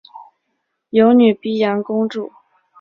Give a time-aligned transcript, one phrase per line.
[0.89, 2.31] 有女沘阳公主。